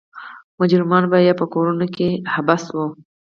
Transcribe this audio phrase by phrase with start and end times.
[0.59, 2.85] مجرمان به یا په کورونو کې حبس وو.